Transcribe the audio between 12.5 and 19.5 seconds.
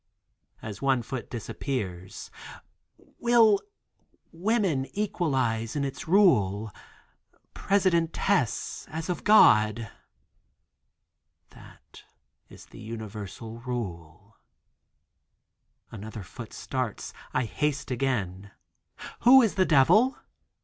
the universal rule." Another foot starts, I haste again. "Who